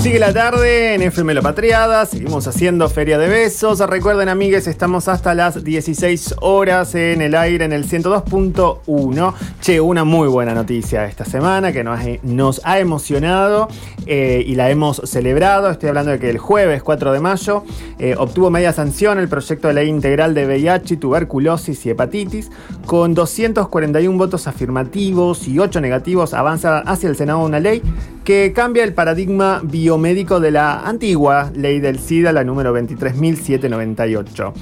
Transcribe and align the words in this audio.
Sigue 0.00 0.18
la 0.18 0.32
tarde 0.32 0.94
en 0.94 1.02
FM 1.02 1.34
La 1.34 1.42
Patriada, 1.42 2.06
seguimos 2.06 2.46
haciendo 2.46 2.88
Feria 2.88 3.18
de 3.18 3.28
Besos. 3.28 3.80
Recuerden, 3.80 4.30
amigues, 4.30 4.66
estamos 4.66 5.08
hasta 5.08 5.34
las 5.34 5.62
16 5.62 6.36
horas 6.40 6.94
en 6.94 7.20
el 7.20 7.34
aire 7.34 7.66
en 7.66 7.74
el 7.74 7.86
102.1. 7.86 9.34
Che, 9.60 9.78
una 9.78 10.04
muy 10.04 10.26
buena 10.28 10.54
noticia 10.54 11.04
esta 11.04 11.26
semana 11.26 11.70
que 11.70 11.84
nos, 11.84 12.62
ha 12.64 12.78
emocionado 12.78 13.68
eh, 14.06 14.42
y 14.46 14.54
la 14.54 14.70
hemos 14.70 15.02
celebrado. 15.04 15.68
Estoy 15.68 15.90
hablando 15.90 16.12
de 16.12 16.18
que 16.18 16.30
el 16.30 16.38
jueves 16.38 16.82
4 16.82 17.12
de 17.12 17.20
mayo 17.20 17.64
eh, 17.98 18.14
obtuvo 18.16 18.50
media 18.50 18.72
sanción 18.72 19.18
el 19.18 19.28
proyecto 19.28 19.68
de 19.68 19.74
ley 19.74 19.88
integral 19.88 20.32
de 20.32 20.46
VIH, 20.46 20.96
tuberculosis 20.96 21.84
y 21.84 21.90
hepatitis. 21.90 22.50
Con 22.86 23.12
241 23.12 24.16
votos 24.16 24.46
afirmativos 24.46 25.46
y 25.46 25.58
8 25.58 25.82
negativos, 25.82 26.32
avanza 26.32 26.78
hacia 26.78 27.10
el 27.10 27.16
Senado 27.16 27.40
una 27.40 27.60
ley 27.60 27.82
que 28.30 28.52
cambia 28.52 28.84
el 28.84 28.94
paradigma 28.94 29.60
biomédico 29.60 30.38
de 30.38 30.52
la 30.52 30.82
antigua 30.86 31.50
ley 31.52 31.80
del 31.80 31.98
SIDA, 31.98 32.32
la 32.32 32.44
número 32.44 32.72
23.798. 32.72 34.52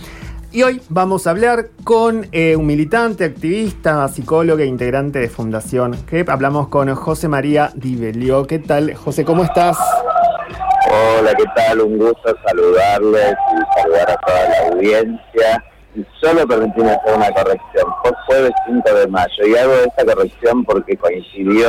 Y 0.52 0.62
hoy 0.62 0.80
vamos 0.88 1.26
a 1.26 1.30
hablar 1.32 1.66
con 1.84 2.28
eh, 2.32 2.56
un 2.56 2.64
militante, 2.64 3.26
activista, 3.26 4.08
psicólogo 4.08 4.60
e 4.60 4.64
integrante 4.64 5.18
de 5.18 5.28
Fundación 5.28 5.94
GEP. 6.06 6.30
Hablamos 6.30 6.68
con 6.68 6.94
José 6.94 7.28
María 7.28 7.70
Di 7.74 7.98
¿Qué 8.48 8.58
tal, 8.58 8.94
José? 8.94 9.26
¿Cómo 9.26 9.44
estás? 9.44 9.76
Hola, 10.90 11.34
¿qué 11.34 11.44
tal? 11.54 11.82
Un 11.82 11.98
gusto 11.98 12.34
saludarles 12.46 13.34
y 13.52 13.80
saludar 13.82 14.10
a 14.12 14.16
toda 14.16 14.48
la 14.48 14.68
audiencia. 14.72 15.64
Y 15.94 16.06
solo 16.18 16.48
permitirme 16.48 16.92
hacer 16.92 17.14
una 17.14 17.30
corrección. 17.32 17.84
Fue 18.02 18.12
jueves 18.28 18.52
5 18.66 18.94
de 18.94 19.08
mayo 19.08 19.46
y 19.46 19.56
hago 19.56 19.74
esta 19.74 20.06
corrección 20.06 20.64
porque 20.64 20.96
coincidió 20.96 21.68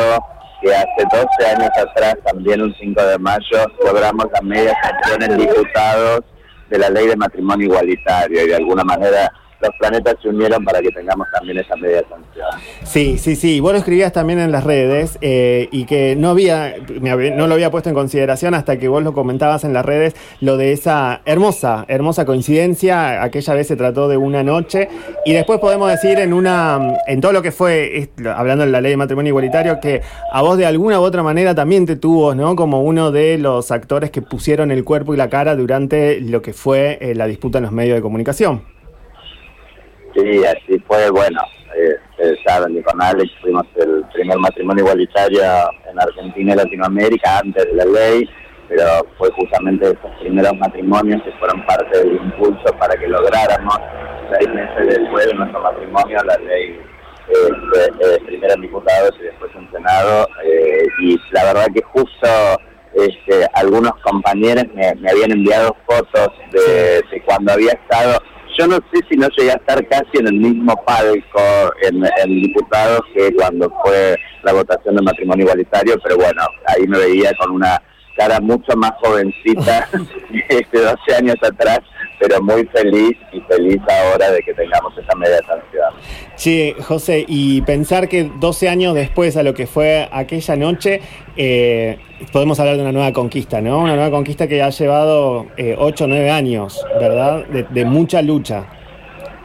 que 0.61 0.73
hace 0.73 1.05
12 1.11 1.55
años 1.55 1.69
atrás, 1.77 2.15
también 2.25 2.61
un 2.61 2.73
5 2.79 3.01
de 3.01 3.17
mayo, 3.19 3.65
logramos 3.85 4.25
la 4.33 4.41
media 4.41 4.75
sanción 4.81 5.23
en 5.23 5.37
diputados 5.37 6.21
de 6.69 6.77
la 6.77 6.89
ley 6.89 7.07
de 7.07 7.15
matrimonio 7.15 7.67
igualitario 7.67 8.43
y 8.43 8.47
de 8.47 8.55
alguna 8.55 8.83
manera 8.83 9.31
los 9.61 9.71
planetas 9.77 10.15
se 10.21 10.29
unieron 10.29 10.63
para 10.63 10.81
que 10.81 10.89
tengamos 10.89 11.27
también 11.33 11.57
esa 11.57 11.75
media 11.75 12.01
sanción. 12.09 12.47
Sí, 12.83 13.17
sí, 13.17 13.35
sí. 13.35 13.59
Vos 13.59 13.73
lo 13.73 13.79
escribías 13.79 14.13
también 14.13 14.39
en 14.39 14.51
las 14.51 14.63
redes 14.63 15.17
eh, 15.21 15.67
y 15.71 15.85
que 15.85 16.15
no 16.15 16.29
había, 16.29 16.75
no 17.01 17.47
lo 17.47 17.53
había 17.53 17.69
puesto 17.69 17.89
en 17.89 17.95
consideración 17.95 18.53
hasta 18.53 18.77
que 18.77 18.87
vos 18.87 19.03
lo 19.03 19.13
comentabas 19.13 19.63
en 19.63 19.73
las 19.73 19.85
redes, 19.85 20.15
lo 20.39 20.57
de 20.57 20.71
esa 20.71 21.21
hermosa, 21.25 21.85
hermosa 21.87 22.25
coincidencia. 22.25 23.21
Aquella 23.21 23.53
vez 23.53 23.67
se 23.67 23.75
trató 23.75 24.07
de 24.07 24.17
una 24.17 24.43
noche 24.43 24.89
y 25.25 25.33
después 25.33 25.59
podemos 25.59 25.89
decir 25.89 26.19
en 26.19 26.33
una, 26.33 26.97
en 27.07 27.19
todo 27.19 27.33
lo 27.33 27.41
que 27.41 27.51
fue, 27.51 28.09
hablando 28.33 28.65
de 28.65 28.71
la 28.71 28.81
ley 28.81 28.91
de 28.91 28.97
matrimonio 28.97 29.29
igualitario, 29.29 29.79
que 29.81 30.01
a 30.31 30.41
vos 30.41 30.57
de 30.57 30.65
alguna 30.65 30.99
u 30.99 31.03
otra 31.03 31.23
manera 31.23 31.53
también 31.53 31.85
te 31.85 31.95
tuvo, 31.95 32.33
¿no? 32.33 32.55
Como 32.55 32.81
uno 32.81 33.11
de 33.11 33.37
los 33.37 33.71
actores 33.71 34.09
que 34.09 34.21
pusieron 34.21 34.71
el 34.71 34.83
cuerpo 34.83 35.13
y 35.13 35.17
la 35.17 35.29
cara 35.29 35.55
durante 35.55 36.21
lo 36.21 36.41
que 36.41 36.53
fue 36.53 36.97
eh, 37.01 37.15
la 37.15 37.27
disputa 37.27 37.57
en 37.57 37.65
los 37.65 37.73
medios 37.73 37.95
de 37.95 38.01
comunicación. 38.01 38.78
Sí, 40.15 40.43
así 40.45 40.79
fue, 40.87 41.09
bueno, 41.11 41.39
eh, 41.75 41.95
ustedes 42.11 42.39
saben 42.45 42.73
que 42.73 42.83
con 42.83 43.01
Alex 43.01 43.31
fuimos 43.41 43.65
el 43.75 44.03
primer 44.13 44.37
matrimonio 44.39 44.83
igualitario 44.83 45.41
en 45.89 45.99
Argentina 45.99 46.53
y 46.53 46.57
Latinoamérica 46.57 47.39
antes 47.39 47.65
de 47.65 47.73
la 47.73 47.85
ley, 47.85 48.29
pero 48.67 48.85
fue 49.17 49.29
justamente 49.31 49.85
esos 49.85 50.19
primeros 50.19 50.53
matrimonios 50.57 51.21
que 51.23 51.31
fueron 51.33 51.65
parte 51.65 51.97
del 51.99 52.15
impulso 52.15 52.73
para 52.79 52.95
que 52.95 53.07
lográramos, 53.07 53.77
seis 54.31 54.49
meses 54.49 54.97
después 54.97 55.27
de 55.27 55.33
nuestro 55.35 55.61
matrimonio, 55.61 56.17
la 56.23 56.37
ley 56.37 56.79
eh, 57.29 57.91
eh, 58.01 58.19
primero 58.25 58.53
en 58.55 58.61
diputados 58.61 59.11
y 59.19 59.23
después 59.23 59.51
en 59.55 59.71
Senado, 59.71 60.27
eh, 60.43 60.83
y 61.01 61.19
la 61.31 61.45
verdad 61.45 61.67
que 61.73 61.83
justo 61.83 62.27
este, 62.95 63.45
algunos 63.53 63.91
compañeros 64.01 64.65
me, 64.73 64.87
habían 64.87 65.31
enviado 65.31 65.75
fotos 65.85 66.29
de 66.51 67.21
cuando 67.25 67.53
había 67.53 67.73
estado 67.73 68.19
yo 68.59 68.67
no 68.67 68.75
sé 68.91 68.99
si 69.09 69.15
no 69.15 69.27
llegué 69.37 69.51
a 69.51 69.55
estar 69.55 69.87
casi 69.87 70.17
en 70.19 70.27
el 70.27 70.33
mismo 70.33 70.75
palco 70.85 71.41
en, 71.81 72.03
en 72.03 72.41
diputados 72.41 72.99
que 73.13 73.33
cuando 73.33 73.71
fue 73.83 74.17
la 74.43 74.51
votación 74.51 74.95
del 74.95 75.05
matrimonio 75.05 75.45
igualitario, 75.45 75.95
pero 76.03 76.17
bueno, 76.17 76.41
ahí 76.67 76.85
me 76.85 76.97
veía 76.97 77.31
con 77.39 77.51
una 77.51 77.81
cara 78.19 78.41
mucho 78.41 78.75
más 78.75 78.91
jovencita 79.01 79.87
de 80.29 80.65
12 80.71 81.15
años 81.17 81.35
atrás, 81.41 81.79
pero 82.19 82.41
muy 82.41 82.65
feliz 82.67 83.17
y 83.31 83.39
feliz 83.41 83.77
ahora 83.87 84.31
de 84.31 84.41
que 84.41 84.53
tengamos 84.53 84.93
esa 84.97 85.15
media 85.15 85.39
sanción. 85.47 85.93
Sí, 86.35 86.75
José, 86.81 87.23
y 87.25 87.61
pensar 87.61 88.09
que 88.09 88.29
12 88.39 88.67
años 88.67 88.93
después 88.93 89.37
a 89.37 89.43
lo 89.43 89.53
que 89.53 89.67
fue 89.67 90.09
aquella 90.11 90.57
noche, 90.57 90.99
eh, 91.37 91.97
podemos 92.33 92.59
hablar 92.59 92.75
de 92.75 92.81
una 92.81 92.91
nueva 92.91 93.13
conquista, 93.13 93.61
¿no? 93.61 93.79
Una 93.79 93.95
nueva 93.95 94.11
conquista 94.11 94.49
que 94.49 94.61
ha 94.61 94.69
llevado 94.69 95.47
eh, 95.55 95.75
8 95.79 96.03
o 96.03 96.07
9 96.07 96.29
años, 96.29 96.85
¿verdad? 96.99 97.45
De, 97.45 97.85
mucha 97.85 98.21
lucha. 98.21 98.65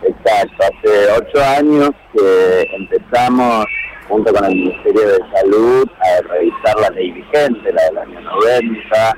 Exacto, 0.02 0.64
hace 0.64 1.12
8 1.32 1.44
años 1.44 1.90
que 2.12 2.68
empezamos 2.74 3.66
junto 4.08 4.32
con 4.32 4.44
el 4.44 4.54
Ministerio 4.54 5.08
de 5.08 5.18
Salud 5.34 5.88
a 6.00 6.28
revisar 6.28 6.80
la 6.80 6.90
ley 6.90 7.10
vigente, 7.12 7.72
la 7.72 7.82
del 7.84 7.98
año 7.98 8.20
90, 8.20 9.16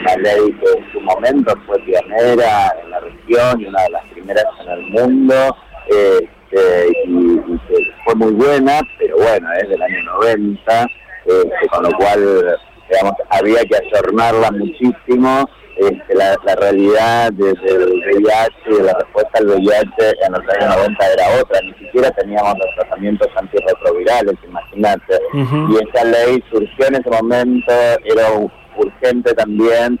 una 0.00 0.16
ley 0.16 0.52
que 0.52 0.78
en 0.78 0.92
su 0.92 1.00
momento 1.00 1.54
fue 1.66 1.78
pionera 1.80 2.74
en 2.82 2.90
la 2.90 3.00
región 3.00 3.60
y 3.60 3.66
una 3.66 3.82
de 3.82 3.90
las 3.90 4.04
primeras 4.08 4.44
en 4.60 4.72
el 4.72 4.82
mundo, 4.90 5.56
este, 5.88 6.88
y, 7.06 7.36
que 7.68 7.92
fue 8.04 8.14
muy 8.16 8.32
buena, 8.32 8.80
pero 8.98 9.16
bueno, 9.16 9.48
es 9.60 9.68
del 9.68 9.82
año 9.82 10.02
90, 10.20 10.86
este, 11.26 11.68
con 11.68 11.84
lo 11.84 11.90
cual 11.92 12.58
digamos, 12.90 13.14
había 13.30 13.64
que 13.64 13.76
ayornarla 13.76 14.50
muchísimo. 14.52 15.48
Este, 15.76 16.14
la, 16.14 16.36
realidad 16.56 17.32
desde 17.32 17.74
el 17.74 18.02
VIH, 18.22 18.82
la 18.84 18.94
respuesta 18.94 19.38
al 19.38 19.46
VIH 19.46 20.14
en 20.24 20.32
los 20.32 20.42
años 20.48 20.76
90 20.76 21.12
era 21.12 21.40
otra, 21.40 21.60
ni 21.62 21.74
siquiera 21.74 22.10
teníamos 22.12 22.54
los 22.58 22.74
tratamientos 22.76 23.28
antirretrovirales, 23.36 24.34
imagínate. 24.44 25.18
Y 25.32 25.88
esa 25.88 26.04
ley 26.04 26.42
surgió 26.50 26.86
en 26.86 26.94
ese 26.94 27.10
momento, 27.10 27.72
era 28.04 28.28
urgente 28.76 29.34
también 29.34 29.98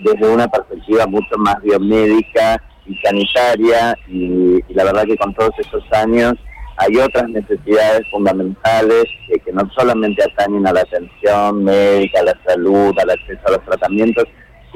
desde 0.00 0.28
una 0.28 0.46
perspectiva 0.48 1.06
mucho 1.06 1.38
más 1.38 1.60
biomédica 1.62 2.62
y 2.84 2.94
sanitaria, 2.98 3.96
y, 4.08 4.62
y 4.68 4.74
la 4.74 4.84
verdad 4.84 5.04
que 5.04 5.16
con 5.16 5.34
todos 5.34 5.52
esos 5.58 5.82
años 5.92 6.34
hay 6.76 6.96
otras 6.98 7.28
necesidades 7.30 8.02
fundamentales 8.10 9.04
que 9.44 9.52
no 9.52 9.62
solamente 9.76 10.22
atañen 10.22 10.66
a 10.66 10.72
la 10.72 10.80
atención 10.80 11.64
médica, 11.64 12.20
a 12.20 12.24
la 12.24 12.38
salud, 12.46 12.94
al 12.98 13.10
acceso 13.10 13.40
a 13.46 13.52
los 13.52 13.64
tratamientos, 13.64 14.24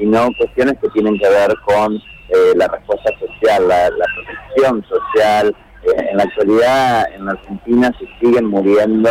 sino 0.01 0.29
cuestiones 0.35 0.75
que 0.81 0.89
tienen 0.89 1.17
que 1.19 1.29
ver 1.29 1.53
con 1.63 1.95
eh, 1.95 2.53
la 2.55 2.67
respuesta 2.67 3.11
social, 3.19 3.67
la, 3.67 3.89
protección 4.15 4.83
social. 4.89 5.55
Eh, 5.83 6.07
en 6.09 6.17
la 6.17 6.23
actualidad 6.23 7.13
en 7.13 7.25
la 7.25 7.31
Argentina 7.33 7.91
se 7.99 8.07
siguen 8.19 8.45
muriendo 8.45 9.09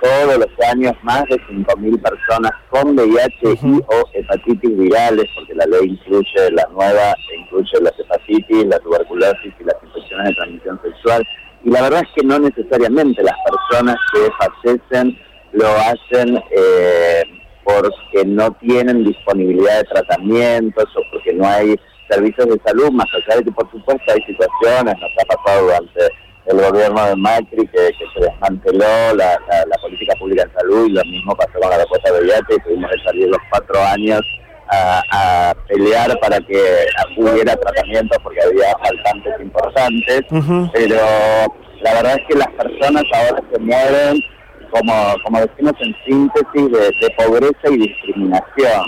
todos 0.00 0.38
los 0.38 0.68
años 0.70 0.92
más 1.02 1.24
de 1.24 1.36
5.000 1.36 2.00
personas 2.00 2.52
con 2.70 2.94
VIH 2.94 3.58
y 3.62 3.76
o 3.76 4.08
hepatitis 4.12 4.76
virales, 4.76 5.26
porque 5.34 5.54
la 5.54 5.66
ley 5.66 5.90
incluye 5.90 6.50
la 6.52 6.66
nueva, 6.72 7.14
incluye 7.38 7.80
las 7.80 7.98
hepatitis, 7.98 8.66
la 8.66 8.78
tuberculosis 8.78 9.52
y 9.60 9.64
las 9.64 9.76
infecciones 9.82 10.28
de 10.28 10.34
transmisión 10.34 10.80
sexual 10.84 11.26
y 11.64 11.70
la 11.70 11.82
verdad 11.82 12.02
es 12.02 12.08
que 12.14 12.26
no 12.26 12.38
necesariamente 12.38 13.22
las 13.22 13.36
personas 13.48 13.96
que 14.12 14.28
fallecen 14.38 15.18
lo 15.52 15.66
hacen 15.68 16.36
eh, 16.50 17.22
porque 17.64 18.24
no 18.26 18.50
tienen 18.52 19.04
disponibilidad 19.04 19.78
de 19.78 19.84
tratamientos 19.84 20.84
o 20.96 21.00
porque 21.10 21.32
no 21.32 21.46
hay 21.46 21.74
servicios 22.08 22.46
de 22.46 22.60
salud, 22.64 22.90
más 22.92 23.06
allá 23.14 23.38
de 23.38 23.44
que 23.44 23.52
por 23.52 23.70
supuesto 23.70 24.12
hay 24.12 24.22
situaciones, 24.26 24.94
nos 25.00 25.10
ha 25.20 25.36
pasado 25.36 25.64
durante 25.64 26.08
el 26.46 26.60
gobierno 26.60 27.06
de 27.06 27.16
Macri 27.16 27.66
que, 27.68 27.78
se 27.78 28.20
desmanteló 28.20 29.14
la, 29.14 29.38
política 29.80 30.14
pública 30.18 30.44
de 30.44 30.52
salud 30.52 30.86
y 30.86 30.92
lo 30.92 31.04
mismo 31.04 31.34
pasó 31.34 31.58
con 31.60 31.70
la 31.70 31.78
respuesta 31.78 32.12
de 32.12 32.20
VIH 32.20 32.54
y 32.54 32.60
tuvimos 32.60 32.90
que 32.90 33.04
salir 33.04 33.28
los 33.28 33.40
cuatro 33.50 33.80
años 33.80 34.20
a, 34.68 35.54
pelear 35.68 36.18
para 36.20 36.38
que 36.40 36.86
hubiera 37.16 37.56
tratamiento 37.56 38.16
porque 38.22 38.40
había 38.42 38.76
faltantes 38.78 39.40
importantes, 39.40 40.20
pero 40.72 40.96
la 41.82 41.94
verdad 41.94 42.16
es 42.18 42.26
que 42.28 42.38
las 42.38 42.48
personas 42.48 43.02
ahora 43.12 43.42
se 43.52 43.58
mueren, 43.60 44.22
como, 44.74 45.14
como 45.22 45.40
decimos 45.40 45.72
en 45.80 45.94
síntesis, 46.04 47.00
de, 47.00 47.10
pobreza 47.16 47.70
y 47.70 47.78
discriminación. 47.78 48.82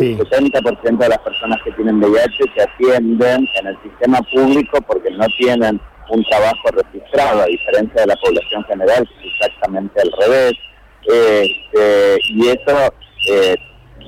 El 0.00 0.18
70% 0.18 0.98
de 0.98 1.08
las 1.08 1.18
personas 1.18 1.60
que 1.64 1.72
tienen 1.72 2.02
VIH 2.02 2.44
se 2.54 2.62
atienden 2.62 3.46
en 3.60 3.66
el 3.66 3.78
sistema 3.82 4.20
público 4.32 4.78
porque 4.86 5.10
no 5.10 5.26
tienen 5.38 5.80
un 6.10 6.24
trabajo 6.24 6.68
registrado, 6.72 7.42
a 7.42 7.46
diferencia 7.46 8.00
de 8.00 8.06
la 8.06 8.16
población 8.16 8.64
general, 8.64 9.06
que 9.06 9.28
es 9.28 9.34
exactamente 9.34 10.00
al 10.00 10.12
revés. 10.18 10.52
Este, 11.02 12.18
y 12.30 12.48
eso 12.48 12.94
eh, 13.30 13.56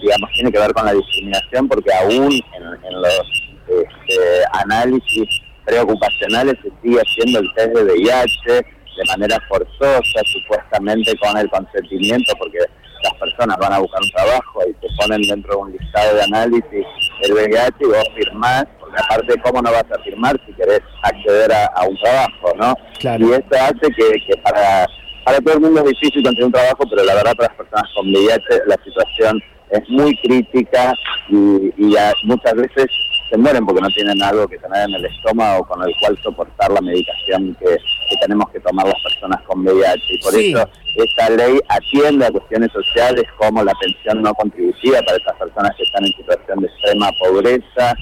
digamos, 0.00 0.30
tiene 0.32 0.52
que 0.52 0.58
ver 0.58 0.72
con 0.72 0.84
la 0.86 0.94
discriminación, 0.94 1.68
porque 1.68 1.92
aún 1.94 2.32
en, 2.32 3.02
los 3.02 3.52
este, 3.68 4.44
análisis 4.52 5.28
preocupacionales 5.64 6.54
se 6.62 6.70
sigue 6.82 7.00
haciendo 7.00 7.40
el 7.40 7.54
test 7.54 7.74
de 7.74 7.84
VIH 7.84 8.79
de 9.00 9.06
manera 9.06 9.38
forzosa, 9.48 10.20
supuestamente 10.24 11.16
con 11.18 11.36
el 11.36 11.48
consentimiento, 11.48 12.32
porque 12.38 12.58
las 13.02 13.14
personas 13.14 13.56
van 13.58 13.72
a 13.72 13.78
buscar 13.78 14.00
un 14.02 14.10
trabajo 14.10 14.60
y 14.68 14.72
te 14.74 14.88
ponen 14.98 15.22
dentro 15.22 15.52
de 15.52 15.56
un 15.56 15.72
listado 15.72 16.16
de 16.16 16.22
análisis 16.22 16.86
el 17.22 17.32
VIH 17.32 17.76
y 17.80 17.84
vos 17.86 18.04
firmás, 18.14 18.66
porque 18.78 18.96
aparte, 19.02 19.40
¿cómo 19.42 19.62
no 19.62 19.72
vas 19.72 19.86
a 19.90 20.02
firmar 20.02 20.38
si 20.46 20.52
querés 20.52 20.80
acceder 21.02 21.50
a, 21.52 21.86
un 21.88 21.96
trabajo, 21.96 22.52
no? 22.56 22.74
Y 23.00 23.32
eso 23.32 23.46
hace 23.52 23.90
que, 23.96 24.36
para, 24.42 24.86
para 25.24 25.40
todo 25.40 25.54
el 25.54 25.60
mundo 25.60 25.80
es 25.80 25.98
difícil 25.98 26.22
conseguir 26.22 26.44
un 26.44 26.52
trabajo, 26.52 26.84
pero 26.90 27.02
la 27.02 27.14
verdad 27.14 27.34
para 27.36 27.48
las 27.48 27.56
personas 27.56 27.90
con 27.94 28.06
VIH 28.06 28.62
la 28.66 28.76
situación 28.84 29.42
es 29.70 29.88
muy 29.88 30.14
crítica 30.18 30.92
y, 31.30 31.72
y 31.78 31.96
muchas 32.24 32.54
veces 32.54 32.86
se 33.30 33.38
mueren 33.38 33.64
porque 33.64 33.80
no 33.80 33.88
tienen 33.88 34.20
algo 34.22 34.48
que 34.48 34.58
tener 34.58 34.88
en 34.88 34.94
el 34.94 35.04
estómago 35.04 35.64
con 35.64 35.80
el 35.82 35.94
cual 36.00 36.18
soportar 36.22 36.70
la 36.72 36.80
medicación 36.80 37.56
que, 37.60 37.76
tenemos 38.20 38.50
que 38.50 38.60
tomar 38.60 38.86
las 38.86 39.00
personas 39.02 39.40
con 39.42 39.60
VIH. 39.60 40.14
Y 40.14 40.18
por 40.18 40.34
eso 40.34 40.68
esta 40.96 41.30
ley 41.30 41.58
atiende 41.68 42.26
a 42.26 42.30
cuestiones 42.30 42.70
sociales 42.72 43.24
como 43.38 43.62
la 43.62 43.72
pensión 43.80 44.20
no 44.20 44.34
contributiva 44.34 45.00
para 45.06 45.16
esas 45.16 45.36
personas 45.36 45.72
que 45.76 45.84
están 45.84 46.04
en 46.04 46.12
situación 46.12 46.60
de 46.60 46.66
extrema 46.66 47.10
pobreza, 47.20 47.94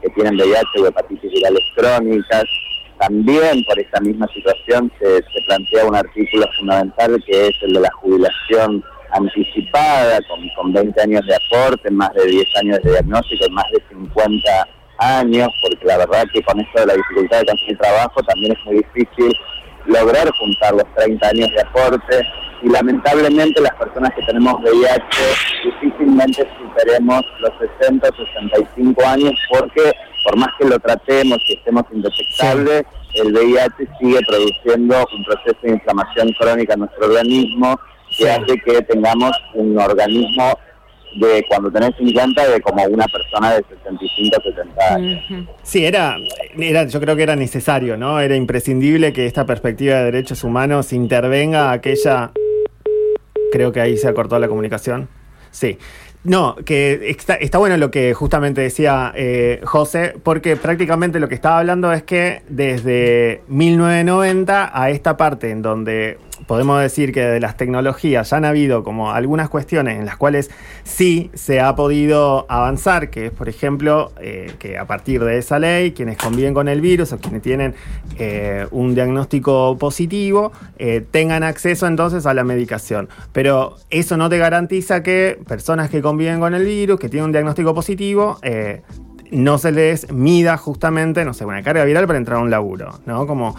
que 0.00 0.08
tienen 0.10 0.36
VIH 0.36 0.80
o 0.80 0.86
hepatitis 0.86 1.30
virales 1.32 1.64
crónicas. 1.74 2.44
También 2.98 3.64
por 3.64 3.78
esta 3.78 4.00
misma 4.00 4.26
situación 4.28 4.90
se, 4.98 5.16
se 5.16 5.42
plantea 5.46 5.84
un 5.84 5.96
artículo 5.96 6.46
fundamental 6.56 7.22
que 7.26 7.48
es 7.48 7.54
el 7.62 7.74
de 7.74 7.80
la 7.80 7.90
jubilación 7.92 8.84
anticipada, 9.10 10.18
con, 10.28 10.40
con 10.56 10.72
20 10.72 11.02
años 11.02 11.26
de 11.26 11.34
aporte, 11.34 11.90
más 11.90 12.14
de 12.14 12.24
10 12.24 12.46
años 12.62 12.78
de 12.82 12.90
diagnóstico 12.92 13.44
y 13.46 13.52
más 13.52 13.66
de 13.72 13.82
50 13.90 14.68
años, 14.98 15.48
porque 15.62 15.84
la 15.84 15.98
verdad 15.98 16.24
que 16.32 16.42
con 16.42 16.60
esto 16.60 16.80
de 16.80 16.86
la 16.86 16.94
dificultad 16.94 17.40
de 17.40 17.46
conseguir 17.46 17.78
trabajo 17.78 18.22
también 18.22 18.52
es 18.52 18.64
muy 18.64 18.76
difícil 18.76 19.36
lograr 19.86 20.28
juntar 20.32 20.74
los 20.74 20.84
30 20.96 21.28
años 21.28 21.50
de 21.50 21.60
aporte. 21.60 22.26
Y 22.62 22.68
lamentablemente 22.68 23.60
las 23.60 23.74
personas 23.74 24.12
que 24.14 24.22
tenemos 24.22 24.54
VIH 24.62 25.04
difícilmente 25.64 26.48
superemos 26.58 27.22
los 27.40 27.52
60 27.80 28.08
o 28.08 28.12
65 28.16 29.06
años 29.06 29.32
porque 29.50 29.92
por 30.24 30.36
más 30.36 30.48
que 30.58 30.66
lo 30.66 30.78
tratemos 30.80 31.38
y 31.48 31.54
estemos 31.54 31.84
indetectables, 31.92 32.82
el 33.14 33.32
VIH 33.32 33.88
sigue 34.00 34.18
produciendo 34.26 35.06
un 35.16 35.24
proceso 35.24 35.58
de 35.62 35.70
inflamación 35.70 36.32
crónica 36.38 36.74
en 36.74 36.80
nuestro 36.80 37.06
organismo 37.06 37.78
que 38.16 38.30
hace 38.30 38.58
que 38.64 38.82
tengamos 38.82 39.32
un 39.54 39.78
organismo 39.78 40.58
de 41.16 41.44
cuando 41.48 41.70
tenés 41.70 41.94
50 41.96 42.48
de 42.48 42.60
como 42.60 42.84
una 42.84 43.06
persona 43.06 43.54
de 43.54 43.64
65 43.68 44.36
70 44.42 44.94
años. 44.94 45.48
Sí, 45.62 45.84
era, 45.84 46.16
era, 46.58 46.84
yo 46.86 47.00
creo 47.00 47.16
que 47.16 47.22
era 47.22 47.36
necesario, 47.36 47.96
¿no? 47.96 48.20
Era 48.20 48.36
imprescindible 48.36 49.12
que 49.12 49.26
esta 49.26 49.46
perspectiva 49.46 49.96
de 49.96 50.04
derechos 50.04 50.44
humanos 50.44 50.92
intervenga 50.92 51.72
aquella... 51.72 52.32
Creo 53.52 53.72
que 53.72 53.80
ahí 53.80 53.96
se 53.96 54.08
ha 54.08 54.14
cortado 54.14 54.40
la 54.40 54.48
comunicación. 54.48 55.08
Sí. 55.50 55.78
No, 56.26 56.56
que 56.56 57.08
está, 57.08 57.34
está, 57.34 57.58
bueno 57.58 57.76
lo 57.76 57.92
que 57.92 58.12
justamente 58.12 58.60
decía 58.60 59.12
eh, 59.14 59.60
José, 59.62 60.14
porque 60.24 60.56
prácticamente 60.56 61.20
lo 61.20 61.28
que 61.28 61.36
estaba 61.36 61.60
hablando 61.60 61.92
es 61.92 62.02
que 62.02 62.42
desde 62.48 63.42
1990 63.46 64.72
a 64.74 64.90
esta 64.90 65.16
parte 65.16 65.50
en 65.50 65.62
donde 65.62 66.18
podemos 66.46 66.80
decir 66.80 67.12
que 67.12 67.20
de 67.20 67.40
las 67.40 67.56
tecnologías 67.56 68.30
ya 68.30 68.36
han 68.36 68.44
habido 68.44 68.84
como 68.84 69.12
algunas 69.12 69.48
cuestiones 69.48 69.98
en 69.98 70.06
las 70.06 70.16
cuales 70.16 70.50
sí 70.84 71.30
se 71.34 71.60
ha 71.60 71.74
podido 71.74 72.46
avanzar, 72.48 73.10
que 73.10 73.26
es 73.26 73.32
por 73.32 73.48
ejemplo 73.48 74.12
eh, 74.20 74.52
que 74.58 74.78
a 74.78 74.86
partir 74.86 75.22
de 75.24 75.38
esa 75.38 75.58
ley 75.58 75.92
quienes 75.92 76.16
conviven 76.16 76.54
con 76.54 76.68
el 76.68 76.80
virus 76.80 77.12
o 77.12 77.18
quienes 77.18 77.42
tienen 77.42 77.74
eh, 78.18 78.66
un 78.70 78.94
diagnóstico 78.94 79.76
positivo 79.78 80.52
eh, 80.78 81.04
tengan 81.10 81.42
acceso 81.42 81.86
entonces 81.86 82.26
a 82.26 82.34
la 82.34 82.44
medicación. 82.44 83.08
Pero 83.32 83.76
eso 83.90 84.16
no 84.16 84.28
te 84.28 84.38
garantiza 84.38 85.02
que 85.02 85.38
personas 85.46 85.90
que 85.90 86.02
conviven 86.02 86.40
con 86.40 86.54
el 86.54 86.64
virus, 86.64 86.98
que 86.98 87.08
tienen 87.08 87.26
un 87.26 87.32
diagnóstico 87.32 87.74
positivo, 87.74 88.38
no 89.30 89.58
se 89.58 89.72
les 89.72 90.12
mida 90.12 90.56
justamente, 90.56 91.24
no 91.24 91.34
sé, 91.34 91.44
una 91.44 91.62
carga 91.62 91.84
viral 91.84 92.06
para 92.06 92.18
entrar 92.18 92.38
a 92.38 92.42
un 92.42 92.50
laburo, 92.50 93.00
¿no? 93.06 93.26
Como 93.26 93.56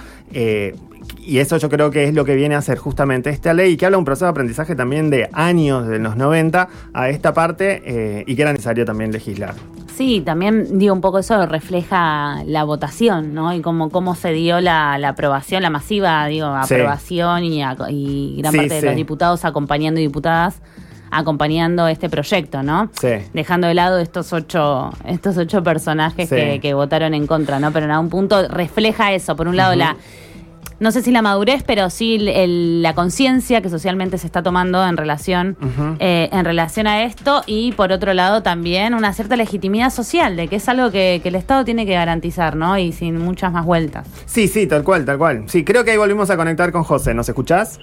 y 1.28 1.40
eso 1.40 1.58
yo 1.58 1.70
creo 1.70 1.92
que 1.92 2.06
es 2.06 2.14
lo 2.14 2.26
que 2.26 2.36
viene 2.36 2.56
a 2.56 2.60
hacer 2.60 2.78
justamente 2.78 3.30
esta 3.30 3.54
ley, 3.54 3.78
que 3.78 3.86
habla 3.86 3.96
de 3.96 4.00
un 4.00 4.06
proceso 4.06 4.26
de 4.26 4.32
aprendizaje 4.32 4.76
también 4.76 5.10
de 5.10 5.30
años, 5.34 5.88
de 5.88 6.00
los 6.00 6.16
90 6.16 6.70
a 6.94 7.10
esta 7.10 7.34
parte, 7.34 7.82
eh, 7.86 8.24
y 8.28 8.36
que 8.36 8.42
era 8.42 8.52
necesario 8.52 8.86
también 8.86 9.12
legislar. 9.12 9.54
Sí, 9.96 10.22
también 10.22 10.78
digo 10.78 10.94
un 10.94 11.02
poco 11.02 11.20
eso 11.20 11.46
refleja 11.46 12.44
la 12.46 12.64
votación, 12.64 13.34
¿no? 13.34 13.54
Y 13.54 13.62
cómo, 13.62 13.90
cómo 13.90 14.16
se 14.16 14.32
dio 14.32 14.62
la, 14.62 14.94
aprobación, 15.08 15.64
la 15.64 15.70
masiva, 15.70 16.28
digo, 16.28 16.48
aprobación 16.48 17.44
y, 17.44 18.38
gran 18.38 18.56
parte 18.56 18.76
de 18.76 18.82
los 18.84 18.96
diputados 18.96 19.44
acompañando 19.44 20.00
y 20.00 20.04
diputadas 20.04 20.62
acompañando 21.12 21.88
este 21.88 22.10
proyecto, 22.10 22.64
¿no? 22.64 22.90
Sí. 23.00 23.10
Dejando 23.34 23.68
de 23.68 23.74
lado 23.74 24.00
estos 24.00 24.34
ocho, 24.34 24.92
estos 25.06 25.38
ocho 25.38 25.64
personajes 25.64 26.30
que, 26.30 26.74
votaron 26.74 27.14
en 27.14 27.26
contra, 27.26 27.60
¿no? 27.60 27.72
Pero 27.72 27.86
en 27.86 27.92
algún 27.92 28.10
punto 28.10 28.48
refleja 28.48 29.14
eso. 29.14 29.36
Por 29.36 29.48
un 29.48 29.56
lado, 29.56 29.76
la 29.76 29.96
no 30.80 30.92
sé 30.92 31.02
si 31.02 31.12
la 31.12 31.22
madurez, 31.22 31.64
pero 31.66 31.90
sí 31.90 32.18
la 32.20 32.94
conciencia 32.94 33.62
que 33.62 33.70
socialmente 33.70 34.18
se 34.18 34.28
está 34.28 34.44
tomando 34.44 34.86
en 34.86 34.98
relación, 34.98 35.58
eh, 36.00 36.30
en 36.32 36.46
relación 36.46 36.88
a 36.88 37.04
esto 37.04 37.42
y 37.48 37.72
por 37.72 37.92
otro 37.92 38.14
lado 38.14 38.44
también 38.44 38.94
una 38.94 39.14
cierta 39.14 39.36
legitimidad 39.36 39.90
social 39.90 40.36
de 40.36 40.48
que 40.48 40.58
es 40.58 40.70
algo 40.70 40.92
que, 40.92 41.20
que, 41.24 41.30
el 41.30 41.36
Estado 41.36 41.66
tiene 41.66 41.86
que 41.86 41.94
garantizar, 41.94 42.56
¿no? 42.56 42.78
Y 42.78 42.92
sin 42.92 43.18
muchas 43.18 43.52
más 43.52 43.66
vueltas. 43.66 44.08
Sí, 44.26 44.48
sí, 44.48 44.68
tal 44.68 44.84
cual, 44.84 45.06
tal 45.06 45.18
cual. 45.18 45.44
Sí, 45.48 45.64
creo 45.64 45.84
que 45.84 45.92
ahí 45.92 45.98
volvimos 45.98 46.30
a 46.30 46.38
conectar 46.38 46.72
con 46.72 46.84
José. 46.84 47.14
¿Nos 47.14 47.28
escuchás? 47.28 47.80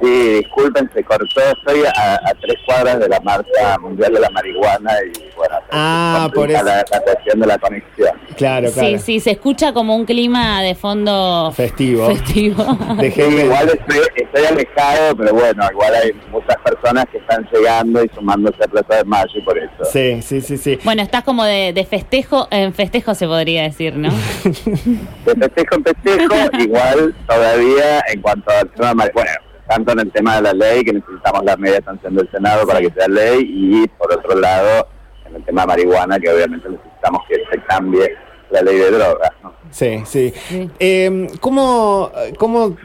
Sí, 0.00 0.28
disculpen, 0.38 0.90
se 0.94 1.04
cortó. 1.04 1.40
Estoy 1.40 1.82
a, 1.84 2.18
tres 2.40 2.56
cuadras 2.64 3.00
de 3.00 3.08
la 3.08 3.20
marcha 3.20 3.78
mundial 3.78 4.14
de 4.14 4.20
la 4.20 4.30
marihuana 4.30 4.92
y 5.04 5.36
bueno, 5.36 5.56
ah, 5.72 6.28
por 6.34 6.50
eso. 6.50 6.64
La, 6.64 6.84
cuestión 6.84 7.40
de 7.40 7.46
la 7.46 7.58
conexión. 7.58 8.10
Claro, 8.36 8.70
claro. 8.72 8.88
Sí, 8.88 8.98
sí, 8.98 9.20
se 9.20 9.32
escucha 9.32 9.72
como 9.72 9.94
un 9.94 10.06
clima 10.06 10.62
de 10.62 10.74
fondo 10.74 11.52
festivo. 11.54 12.06
Festivo. 12.06 12.62
igual 12.98 13.68
estoy, 13.68 14.44
alejado, 14.46 15.16
pero 15.16 15.34
bueno, 15.34 15.68
igual 15.70 15.94
hay 15.94 16.12
muchas 16.30 16.56
personas 16.64 17.04
que 17.12 17.18
están 17.18 17.46
llegando 17.52 18.02
y 18.02 18.08
sumándose 18.14 18.64
a 18.64 18.68
Plaza 18.68 18.96
de 18.96 19.04
Mayo 19.04 19.32
y 19.34 19.42
por 19.42 19.58
eso. 19.58 19.84
Sí, 19.84 20.22
sí, 20.22 20.40
sí, 20.40 20.56
sí. 20.56 20.78
Bueno, 20.82 21.02
estás 21.02 21.24
como 21.24 21.44
de, 21.44 21.86
festejo, 21.88 22.48
en 22.50 22.72
festejo 22.72 23.14
se 23.14 23.26
podría 23.26 23.64
decir, 23.64 23.96
¿no? 23.96 24.10
de 24.44 25.34
festejo 25.34 25.74
en 25.74 25.84
festejo, 25.84 26.34
igual 26.58 27.14
todavía 27.26 28.02
en 28.12 28.22
cuanto 28.22 28.50
al 28.50 28.70
tema, 28.70 29.04
bueno 29.12 29.49
tanto 29.70 29.92
en 29.92 30.00
el 30.00 30.10
tema 30.10 30.34
de 30.36 30.42
la 30.42 30.52
ley, 30.52 30.84
que 30.84 30.92
necesitamos 30.92 31.44
la 31.44 31.56
media 31.56 31.80
sanción 31.84 32.16
del 32.16 32.28
Senado 32.32 32.66
para 32.66 32.80
que 32.80 32.90
sea 32.90 33.06
ley, 33.06 33.38
y 33.48 33.86
por 33.86 34.12
otro 34.12 34.34
lado, 34.34 34.88
en 35.26 35.36
el 35.36 35.44
tema 35.44 35.60
de 35.60 35.68
marihuana, 35.68 36.18
que 36.18 36.28
obviamente 36.28 36.68
necesitamos 36.68 37.20
que 37.28 37.36
se 37.36 37.62
cambie 37.66 38.16
la 38.50 38.62
ley 38.62 38.78
de 38.78 38.90
drogas. 38.90 39.30
Sí, 39.70 40.02
sí. 40.06 40.34
Em, 40.80 41.28
¿cómo, 41.38 42.10
cómo, 42.36 42.76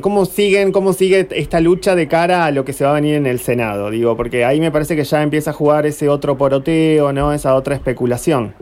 ¿Cómo 0.00 0.24
siguen, 0.24 0.72
cómo 0.72 0.92
sigue 0.92 1.28
esta 1.30 1.60
lucha 1.60 1.94
de 1.94 2.08
cara 2.08 2.46
a 2.46 2.50
lo 2.50 2.64
que 2.64 2.72
se 2.72 2.84
va 2.84 2.90
a 2.90 2.94
venir 2.94 3.14
en 3.14 3.26
el 3.26 3.38
Senado? 3.38 3.90
Digo, 3.90 4.16
porque 4.16 4.44
ahí 4.44 4.60
me 4.60 4.72
parece 4.72 4.96
que 4.96 5.04
ya 5.04 5.22
empieza 5.22 5.50
a 5.50 5.54
jugar 5.54 5.86
ese 5.86 6.08
otro 6.08 6.36
poroteo, 6.36 7.12
¿no? 7.12 7.32
Esa 7.32 7.54
otra 7.54 7.76
especulación. 7.76 8.56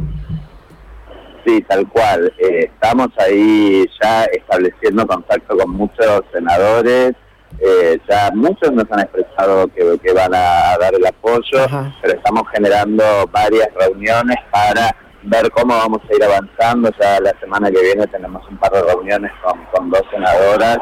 Sí, 1.46 1.62
tal 1.66 1.88
cual. 1.88 2.30
Eh, 2.36 2.70
estamos 2.70 3.08
ahí 3.16 3.86
ya 4.02 4.24
estableciendo 4.24 5.06
contacto 5.06 5.56
con 5.56 5.70
muchos 5.70 6.20
senadores 6.34 7.14
eh, 7.60 7.98
ya 8.08 8.30
muchos 8.34 8.72
nos 8.72 8.90
han 8.90 9.00
expresado 9.00 9.68
que, 9.68 9.98
que 10.02 10.12
van 10.12 10.34
a 10.34 10.76
dar 10.78 10.94
el 10.94 11.06
apoyo, 11.06 11.66
pero 12.00 12.14
estamos 12.14 12.42
generando 12.52 13.04
varias 13.30 13.68
reuniones 13.74 14.36
para 14.50 14.94
ver 15.22 15.50
cómo 15.52 15.76
vamos 15.76 16.00
a 16.08 16.14
ir 16.14 16.24
avanzando. 16.24 16.90
Ya 17.00 17.20
la 17.20 17.32
semana 17.40 17.70
que 17.70 17.80
viene 17.80 18.06
tenemos 18.08 18.46
un 18.48 18.56
par 18.58 18.72
de 18.72 18.82
reuniones 18.82 19.30
con, 19.72 19.90
dos 19.90 20.02
senadoras 20.10 20.78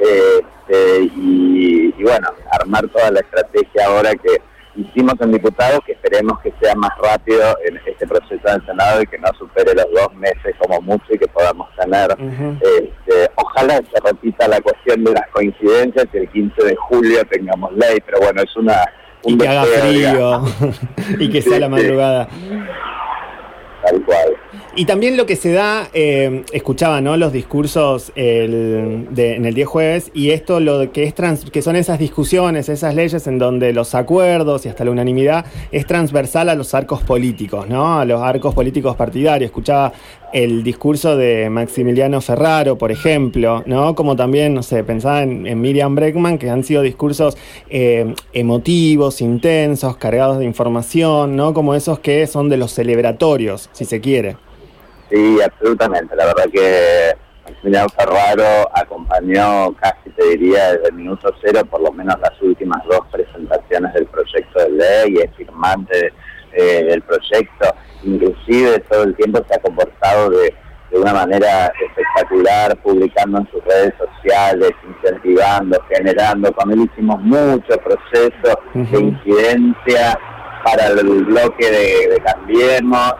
este, 0.00 1.02
y, 1.16 1.94
y 1.96 2.02
bueno, 2.02 2.28
armar 2.50 2.88
toda 2.88 3.10
la 3.10 3.20
estrategia 3.20 3.86
ahora 3.86 4.12
que 4.14 4.40
hicimos 4.76 5.14
en 5.20 5.32
diputados 5.32 5.80
que 5.86 5.92
esperemos 5.92 6.40
que 6.40 6.52
sea 6.60 6.74
más 6.74 6.90
rápido 6.98 7.56
en 7.64 7.76
este 7.86 8.06
proceso 8.06 8.42
del 8.44 8.64
Senado 8.66 9.02
y 9.02 9.06
que 9.06 9.18
no 9.18 9.28
supere 9.38 9.74
los 9.74 9.86
dos 9.92 10.14
meses 10.14 10.54
como 10.58 10.80
mucho 10.80 11.04
y 11.10 11.18
que 11.18 11.28
podamos 11.28 11.68
este, 11.90 13.30
ojalá 13.36 13.76
se 13.76 14.00
repita 14.04 14.48
la 14.48 14.60
cuestión 14.60 15.04
de 15.04 15.12
las 15.12 15.28
coincidencias 15.32 16.06
y 16.12 16.16
el 16.18 16.28
15 16.30 16.64
de 16.64 16.76
julio 16.76 17.24
tengamos 17.30 17.72
ley, 17.74 17.98
pero 18.04 18.18
bueno, 18.20 18.42
es 18.42 18.56
una... 18.56 18.84
Un 19.24 19.34
y 19.34 19.38
que 19.38 19.48
haga 19.48 19.64
frío 19.64 20.42
y 21.18 21.30
que 21.30 21.40
sea 21.40 21.58
la 21.58 21.68
madrugada. 21.68 22.28
Tal 23.82 24.04
cual. 24.04 24.36
Y 24.76 24.86
también 24.86 25.16
lo 25.16 25.24
que 25.24 25.36
se 25.36 25.52
da, 25.52 25.88
eh, 25.94 26.42
escuchaba 26.52 27.00
¿no? 27.00 27.16
los 27.16 27.32
discursos 27.32 28.10
en 28.16 29.06
el 29.16 29.54
10 29.54 29.68
jueves, 29.68 30.10
y 30.14 30.30
esto 30.30 30.58
lo 30.58 30.90
que 30.90 31.04
es 31.04 31.14
trans, 31.14 31.48
que 31.48 31.62
son 31.62 31.76
esas 31.76 32.00
discusiones, 32.00 32.68
esas 32.68 32.92
leyes 32.96 33.28
en 33.28 33.38
donde 33.38 33.72
los 33.72 33.94
acuerdos 33.94 34.66
y 34.66 34.68
hasta 34.68 34.84
la 34.84 34.90
unanimidad 34.90 35.46
es 35.70 35.86
transversal 35.86 36.48
a 36.48 36.56
los 36.56 36.74
arcos 36.74 37.04
políticos, 37.04 37.68
¿no? 37.68 38.00
A 38.00 38.04
los 38.04 38.20
arcos 38.20 38.52
políticos 38.52 38.96
partidarios. 38.96 39.50
Escuchaba 39.50 39.92
el 40.34 40.64
discurso 40.64 41.16
de 41.16 41.48
Maximiliano 41.48 42.20
Ferraro, 42.20 42.76
por 42.76 42.90
ejemplo, 42.90 43.62
¿no? 43.66 43.94
Como 43.94 44.16
también, 44.16 44.52
no 44.52 44.64
sé, 44.64 44.82
pensaba 44.82 45.22
en, 45.22 45.60
Miriam 45.60 45.94
Breckman, 45.94 46.38
que 46.38 46.50
han 46.50 46.64
sido 46.64 46.82
discursos 46.82 47.38
eh, 47.70 48.12
emotivos, 48.32 49.20
intensos, 49.20 49.96
cargados 49.96 50.40
de 50.40 50.44
información, 50.44 51.36
¿no? 51.36 51.54
Como 51.54 51.76
esos 51.76 52.00
que 52.00 52.26
son 52.26 52.48
de 52.48 52.56
los 52.56 52.72
celebratorios, 52.72 53.70
si 53.70 53.84
se 53.84 54.00
quiere. 54.00 54.36
Sí, 55.08 55.38
absolutamente. 55.40 56.16
La 56.16 56.26
verdad 56.26 56.46
que 56.52 57.12
Maximiliano 57.44 57.88
Ferraro 57.90 58.68
acompañó 58.74 59.72
casi, 59.80 60.10
te 60.16 60.30
diría, 60.30 60.72
desde 60.72 60.88
el 60.88 60.94
minuto 60.94 61.32
cero, 61.44 61.60
por 61.70 61.80
lo 61.80 61.92
menos 61.92 62.18
las 62.18 62.42
últimas 62.42 62.82
dos 62.86 63.02
presentaciones 63.12 63.94
del 63.94 64.06
proyecto 64.06 64.58
de 64.64 64.70
ley, 64.70 65.16
es 65.22 65.30
firmante 65.36 66.12
eh, 66.54 66.84
del 66.84 67.02
proyecto, 67.02 67.74
inclusive 68.02 68.80
todo 68.90 69.04
el 69.04 69.14
tiempo 69.16 69.44
se 69.48 69.54
ha 69.54 69.58
comportado 69.60 70.30
de, 70.30 70.54
de 70.90 70.98
una 70.98 71.12
manera 71.12 71.72
espectacular, 71.86 72.76
publicando 72.82 73.38
en 73.38 73.50
sus 73.50 73.64
redes 73.64 73.94
sociales, 73.98 74.72
incentivando, 74.86 75.78
generando. 75.88 76.52
Con 76.52 76.72
él 76.72 76.88
hicimos 76.92 77.20
mucho 77.20 77.76
proceso 77.78 78.58
de 78.74 78.98
incidencia 78.98 80.18
para 80.64 80.86
el 80.86 81.24
bloque 81.24 81.70
de, 81.70 82.14
de 82.14 82.20
Cambiemos 82.24 83.14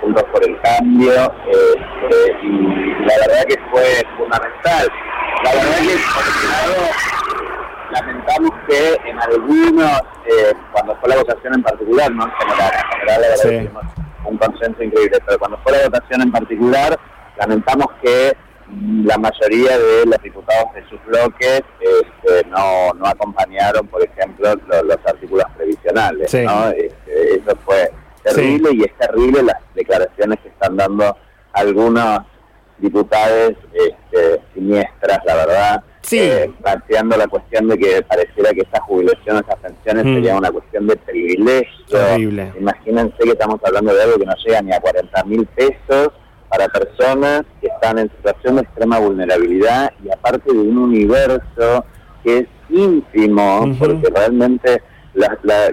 Juntos 0.00 0.24
por 0.32 0.42
el 0.48 0.58
Cambio, 0.62 1.12
eh, 1.12 2.36
y 2.42 3.04
la 3.04 3.14
verdad 3.26 3.44
que 3.48 3.56
fue 3.70 4.02
fundamental. 4.16 4.88
La 5.44 5.52
verdad 5.52 5.78
que, 5.78 5.96
por 6.14 7.19
lamentamos 7.92 8.50
que 8.68 9.08
en 9.08 9.18
algunos, 9.20 10.00
eh, 10.26 10.52
cuando 10.72 10.96
fue 10.96 11.08
la 11.10 11.16
votación 11.16 11.54
en 11.54 11.62
particular, 11.62 12.10
no 12.12 12.24
en 12.24 12.32
general, 12.32 12.72
en 12.74 12.98
general 12.98 13.20
la 13.22 13.28
verdad 13.28 13.84
un 14.24 14.36
consenso 14.36 14.82
increíble, 14.82 15.18
pero 15.26 15.38
cuando 15.38 15.58
fue 15.58 15.72
la 15.72 15.84
votación 15.84 16.22
en 16.22 16.32
particular, 16.32 16.98
lamentamos 17.38 17.86
que 18.02 18.36
la 19.04 19.18
mayoría 19.18 19.76
de 19.78 20.06
los 20.06 20.22
diputados 20.22 20.72
de 20.74 20.88
sus 20.88 21.04
bloques 21.04 21.62
este, 21.80 22.48
no, 22.48 22.92
no 22.94 23.06
acompañaron, 23.06 23.86
por 23.88 24.02
ejemplo, 24.02 24.54
los, 24.84 24.98
artículos 25.04 25.44
previsionales. 25.56 26.32
¿no? 26.34 26.68
Este, 26.68 27.36
eso 27.36 27.56
fue 27.64 27.90
terrible 28.22 28.70
y 28.74 28.82
es 28.82 28.96
terrible 28.98 29.42
las 29.42 29.56
declaraciones 29.74 30.38
que 30.40 30.48
están 30.48 30.76
dando 30.76 31.16
algunos 31.52 32.20
diputados 32.78 33.54
este, 33.72 34.40
siniestras, 34.54 35.18
la 35.24 35.34
verdad, 35.34 35.84
sí. 36.02 36.18
eh, 36.18 36.50
planteando 36.62 37.16
la 37.16 37.26
cuestión 37.28 37.68
de 37.68 37.78
que 37.78 38.02
pareciera 38.02 38.52
que 38.52 38.60
esta 38.60 38.80
jubilación, 38.80 39.38
esas 39.38 39.56
pensiones 39.56 40.04
mm. 40.04 40.14
sería 40.14 40.36
una 40.36 40.50
cuestión 40.50 40.86
de 40.86 40.96
privilegio. 40.96 42.18
Imagínense 42.58 43.16
que 43.18 43.30
estamos 43.30 43.60
hablando 43.64 43.94
de 43.94 44.02
algo 44.02 44.18
que 44.18 44.26
no 44.26 44.34
llega 44.44 44.62
ni 44.62 44.72
a 44.72 44.80
40 44.80 45.24
mil 45.24 45.46
pesos 45.46 46.10
para 46.48 46.68
personas 46.68 47.42
que 47.60 47.68
están 47.68 47.98
en 47.98 48.10
situación 48.10 48.56
de 48.56 48.62
extrema 48.62 48.98
vulnerabilidad 48.98 49.92
y 50.04 50.10
aparte 50.10 50.52
de 50.52 50.58
un 50.58 50.78
universo 50.78 51.84
que 52.24 52.38
es 52.38 52.46
ínfimo, 52.68 53.74
porque 53.78 54.08
realmente 54.14 54.82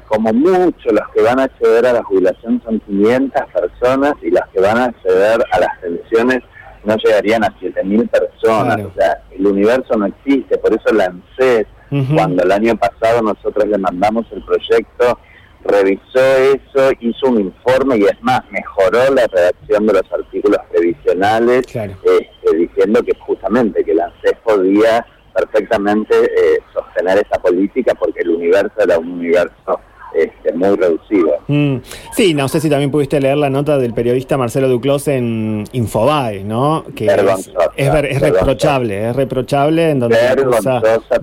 como 0.07 0.33
mucho 0.33 0.89
los 0.91 1.07
que 1.13 1.21
van 1.21 1.39
a 1.39 1.43
acceder 1.43 1.85
a 1.85 1.93
la 1.93 2.03
jubilación 2.03 2.61
son 2.63 2.79
500 2.79 3.41
personas 3.53 4.13
y 4.21 4.31
las 4.31 4.47
que 4.49 4.59
van 4.59 4.77
a 4.77 4.85
acceder 4.85 5.43
a 5.51 5.59
las 5.59 5.77
pensiones 5.79 6.39
no 6.87 6.95
llegarían 6.95 7.43
a 7.43 7.53
7.000 7.59 8.09
personas. 8.09 8.79
O 8.85 8.91
sea, 8.97 9.21
el 9.31 9.45
universo 9.45 9.95
no 9.97 10.05
existe, 10.05 10.57
por 10.57 10.73
eso 10.73 10.93
la 10.93 11.05
ANSES, 11.05 11.67
cuando 12.15 12.43
el 12.43 12.51
año 12.51 12.75
pasado 12.77 13.21
nosotros 13.21 13.67
le 13.67 13.77
mandamos 13.77 14.25
el 14.31 14.41
proyecto, 14.43 15.19
revisó 15.65 16.19
eso, 16.19 16.91
hizo 17.01 17.27
un 17.27 17.41
informe 17.41 17.97
y 17.97 18.03
es 18.03 18.21
más, 18.21 18.41
mejoró 18.51 19.13
la 19.13 19.27
redacción 19.27 19.85
de 19.85 19.93
los 19.93 20.13
artículos 20.13 20.59
previsionales, 20.71 21.65
este, 21.67 22.55
diciendo 22.55 23.03
que 23.03 23.13
justamente 23.19 23.83
que 23.83 23.93
la 23.93 24.05
ANSES 24.05 24.37
podía 24.45 25.05
perfectamente 25.35 26.15
eh, 26.15 26.59
sostener 26.73 27.17
esa 27.17 27.39
política 27.41 27.93
porque 27.95 28.21
el 28.21 28.29
universo 28.29 28.73
era 28.79 28.97
un 28.97 29.11
universo 29.11 29.79
este, 30.17 30.53
muy 30.53 30.75
reducido. 30.75 31.37
Mm. 31.47 31.77
Sí, 32.13 32.33
no 32.33 32.47
sé 32.47 32.59
si 32.59 32.69
también 32.69 32.91
pudiste 32.91 33.19
leer 33.19 33.37
la 33.37 33.49
nota 33.49 33.77
del 33.77 33.93
periodista 33.93 34.37
Marcelo 34.37 34.67
Duclos 34.67 35.07
en 35.07 35.63
Infobae, 35.71 36.43
¿no? 36.43 36.85
Que 36.95 37.05
es, 37.05 37.51
es, 37.75 38.21
reprochable, 38.21 39.09
es 39.09 39.15
reprochable 39.15 39.91
en 39.91 39.99
donde... 39.99 40.17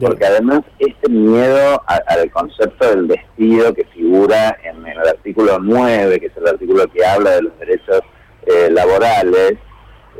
porque 0.00 0.24
además 0.24 0.60
este 0.78 1.08
miedo 1.08 1.82
al 1.86 2.30
concepto 2.30 2.88
del 2.88 3.08
despido 3.08 3.74
que 3.74 3.84
figura 3.86 4.56
en, 4.62 4.86
el 4.86 4.98
artículo 4.98 5.58
9, 5.58 6.20
que 6.20 6.26
es 6.26 6.36
el 6.36 6.48
artículo 6.48 6.86
que 6.88 7.04
habla 7.04 7.30
de 7.32 7.42
los 7.42 7.58
derechos 7.58 8.00
eh, 8.46 8.70
laborales, 8.70 9.54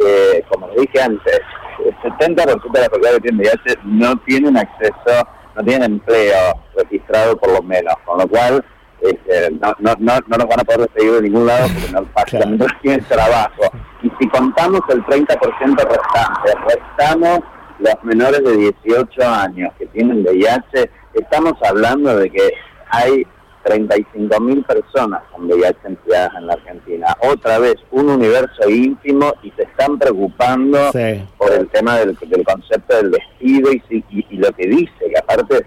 eh, 0.04 0.43
como 0.49 0.69
dije 0.71 1.00
antes, 1.00 1.40
el 1.85 1.95
70% 1.97 2.37
de 2.73 2.81
las 2.81 2.88
personas 2.88 3.14
que 3.14 3.21
tienen 3.21 3.40
VIH 3.40 3.78
no 3.85 4.16
tienen 4.26 4.57
acceso, 4.57 5.28
no 5.54 5.62
tienen 5.62 5.93
empleo 5.93 6.63
registrado 7.14 7.37
por 7.37 7.52
lo 7.52 7.62
menos, 7.62 7.94
con 8.04 8.18
lo 8.18 8.28
cual 8.28 8.64
este, 9.00 9.50
no, 9.52 9.75
no, 9.80 9.94
no, 9.99 10.18
no, 10.26 10.37
nos 10.38 10.49
van 10.49 10.61
a 10.61 10.64
poder 10.64 10.80
despedir 10.83 11.12
de 11.12 11.23
ningún 11.23 11.47
lado 11.47 11.68
porque 11.68 11.92
no, 11.92 12.06
básicamente 12.14 12.64
no 12.64 12.80
tienen 12.80 13.04
trabajo. 13.04 13.62
Y 14.02 14.11
si 14.18 14.28
contamos 14.28 14.80
el 14.88 15.04
30% 15.04 15.38
restante, 15.38 16.54
restamos 16.68 17.40
los 17.78 18.04
menores 18.04 18.42
de 18.44 18.56
18 18.85 19.28
años 19.28 19.73
que 19.78 19.87
tienen 19.87 20.23
VIH, 20.23 20.90
estamos 21.14 21.54
hablando 21.62 22.16
de 22.16 22.30
que 22.30 22.52
hay 22.88 23.26
35 23.64 24.40
mil 24.40 24.62
personas 24.64 25.23
con 25.33 25.47
VIH 25.47 25.78
empleadas 25.85 26.35
en 26.37 26.47
la 26.47 26.52
Argentina. 26.54 27.06
Otra 27.21 27.59
vez, 27.59 27.76
un 27.90 28.11
universo 28.11 28.68
íntimo 28.68 29.33
y 29.42 29.50
se 29.52 29.62
están 29.62 29.99
preocupando 29.99 30.90
por 31.37 31.52
el 31.52 31.68
tema 31.71 31.99
del, 31.99 32.16
concepto 32.16 32.97
del 32.97 33.11
vestido 33.11 33.73
y, 33.73 34.04
y, 34.11 34.37
lo 34.37 34.52
que 34.52 34.66
dice, 34.66 34.92
que 34.99 35.18
aparte 35.18 35.66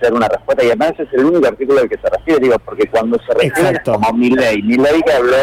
ser 0.00 0.12
una 0.12 0.28
respuesta. 0.28 0.64
Y 0.64 0.68
además 0.68 0.92
es 0.98 1.08
el 1.12 1.24
único 1.24 1.46
artículo 1.46 1.80
al 1.80 1.88
que 1.88 1.98
se 1.98 2.08
refiere, 2.08 2.40
digo, 2.40 2.56
porque 2.64 2.88
cuando 2.88 3.18
se 3.26 3.34
refiere 3.34 3.80
como 3.84 4.12
mi 4.12 4.30
ley, 4.30 4.62
mi 4.62 4.76
ley 4.76 5.00
que 5.02 5.12
habló 5.12 5.36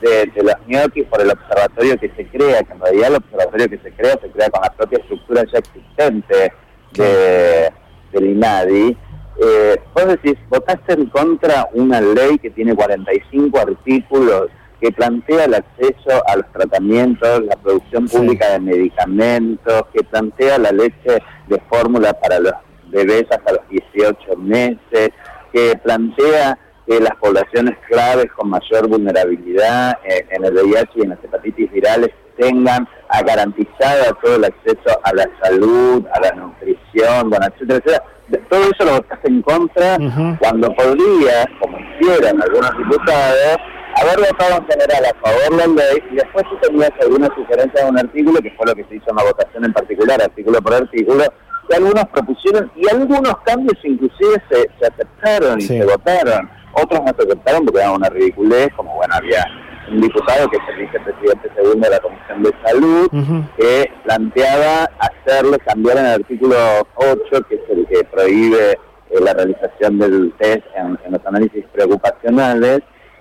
de, 0.00 0.30
los 0.42 0.54
ñoquis 0.66 1.04
por 1.04 1.20
el 1.20 1.30
observatorio 1.30 1.98
que 1.98 2.10
se 2.16 2.26
crea, 2.26 2.62
que 2.62 2.72
en 2.72 2.80
realidad 2.80 3.08
el 3.08 3.16
observatorio 3.16 3.68
que 3.68 3.78
se 3.78 3.92
crea 3.92 4.18
se 4.20 4.30
crea 4.30 4.50
con 4.50 4.62
la 4.62 4.72
propia 4.72 4.98
estructura 4.98 5.44
ya 5.52 5.58
existente 5.58 6.52
de, 6.92 7.72
del 8.12 8.30
INADI. 8.30 8.96
Eh, 9.42 9.80
vos 9.94 10.06
decís, 10.06 10.34
votaste 10.48 10.92
en 10.92 11.06
contra 11.06 11.68
una 11.72 12.00
ley 12.00 12.38
que 12.38 12.50
tiene 12.50 12.74
45 12.74 13.58
artículos 13.58 14.48
que 14.80 14.92
plantea 14.92 15.46
el 15.46 15.54
acceso 15.54 16.22
a 16.26 16.36
los 16.36 16.52
tratamientos, 16.52 17.42
la 17.44 17.56
producción 17.56 18.06
pública 18.06 18.50
de 18.50 18.60
medicamentos, 18.60 19.84
que 19.94 20.04
plantea 20.04 20.58
la 20.58 20.72
leche 20.72 21.22
de 21.48 21.60
fórmula 21.70 22.12
para 22.12 22.38
los 22.38 22.52
bebés 22.94 23.24
hasta 23.30 23.52
los 23.52 23.68
18 23.68 24.36
meses, 24.38 25.10
que 25.52 25.78
plantea 25.82 26.58
que 26.86 27.00
las 27.00 27.14
poblaciones 27.16 27.76
claves 27.88 28.26
con 28.36 28.50
mayor 28.50 28.88
vulnerabilidad 28.88 29.98
eh, 30.04 30.26
en 30.30 30.44
el 30.44 30.52
VIH 30.54 30.90
y 30.96 31.02
en 31.02 31.10
las 31.10 31.24
hepatitis 31.24 31.70
virales 31.72 32.10
tengan 32.38 32.86
garantizada 33.22 34.12
todo 34.22 34.36
el 34.36 34.44
acceso 34.44 35.00
a 35.04 35.12
la 35.14 35.28
salud, 35.42 36.04
a 36.12 36.20
la 36.20 36.32
nutrición, 36.32 37.30
bueno, 37.30 37.46
etcétera, 37.46 37.78
etcétera. 37.78 38.04
Todo 38.48 38.62
eso 38.64 38.84
lo 38.84 38.92
votaste 38.94 39.28
en 39.28 39.42
contra 39.42 39.96
cuando 40.38 40.74
podría, 40.74 41.46
como 41.60 41.78
hicieron 41.78 42.42
algunos 42.42 42.76
diputados, 42.78 43.56
haber 43.96 44.18
votado 44.18 44.56
en 44.56 44.66
general 44.66 45.04
a 45.04 45.20
favor 45.20 45.50
de 45.50 45.56
la 45.56 45.66
ley 45.66 46.02
y 46.10 46.14
después 46.16 46.44
tú 46.48 46.56
tenías 46.62 46.90
alguna 47.00 47.28
sugerencia 47.34 47.84
de 47.84 47.90
un 47.90 47.98
artículo, 47.98 48.40
que 48.40 48.50
fue 48.52 48.66
lo 48.66 48.74
que 48.74 48.84
se 48.84 48.96
hizo 48.96 49.10
en 49.10 49.16
la 49.16 49.24
votación 49.24 49.64
en 49.64 49.72
particular, 49.72 50.22
artículo 50.22 50.60
por 50.60 50.74
artículo, 50.74 51.24
que 51.68 51.76
algunos 51.76 52.04
propusieron 52.06 52.70
y 52.76 52.88
algunos 52.88 53.36
cambios 53.44 53.78
inclusive 53.84 54.42
se, 54.50 54.70
se 54.78 54.86
aceptaron 54.86 55.60
y 55.60 55.62
se 55.62 55.84
votaron. 55.84 56.50
Otros 56.72 57.00
no 57.00 57.12
se 57.16 57.26
aceptaron 57.26 57.64
porque 57.64 57.80
era 57.80 57.92
una 57.92 58.08
ridiculez, 58.08 58.68
como 58.76 58.94
bueno, 58.96 59.14
había 59.14 59.44
un 59.90 60.00
diputado 60.00 60.48
que 60.48 60.56
es 60.56 60.62
el 60.68 60.86
vicepresidente 60.86 61.50
segundo 61.54 61.88
de 61.88 61.90
la 61.90 62.00
Comisión 62.00 62.42
de 62.42 62.52
Salud, 62.64 63.10
que 63.56 63.92
planteaba 64.04 64.90
hacerle 64.98 65.58
cambiar 65.58 65.98
en 65.98 66.06
el 66.06 66.12
artículo 66.12 66.56
8, 66.96 67.20
que 67.48 67.54
es 67.56 67.60
el 67.68 67.86
que 67.86 68.04
prohíbe 68.04 68.72
eh, 68.72 68.78
la 69.20 69.34
realización 69.34 69.98
del 69.98 70.32
test 70.38 70.64
en, 70.76 70.98
los 71.10 71.26
análisis 71.26 71.64
preocupacionales, 71.72 72.80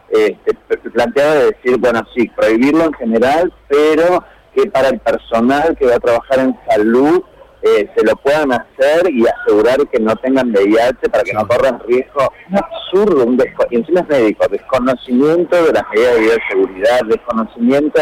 este, 0.10 0.54
planteaba 0.92 1.34
decir, 1.36 1.78
bueno, 1.80 2.02
sí, 2.16 2.30
prohibirlo 2.36 2.86
en 2.86 2.94
general, 2.94 3.54
pero 3.68 4.24
que 4.56 4.70
para 4.70 4.90
el 4.90 5.00
personal 5.00 5.76
que 5.78 5.88
va 5.88 5.96
a 5.96 6.00
trabajar 6.00 6.40
en 6.40 6.58
salud 6.70 7.24
eh, 7.64 7.90
se 7.96 8.06
lo 8.06 8.16
puedan 8.18 8.52
hacer 8.52 9.10
y 9.10 9.24
asegurar 9.26 9.78
que 9.88 10.00
no 10.00 10.16
tengan 10.18 10.52
VIH 10.52 11.10
para 11.10 11.24
que 11.24 11.34
no 11.34 11.48
corran 11.48 11.80
riesgo. 11.88 12.32
Absurdo, 12.52 13.26
un 13.26 13.42
y 13.70 13.76
encima 13.78 14.02
es 14.02 14.08
médico, 14.10 14.46
desconocimiento 14.50 15.64
de 15.64 15.72
las 15.72 15.84
medidas 15.94 16.16
de 16.16 16.22
bioseguridad, 16.22 17.00
desconocimiento 17.08 18.02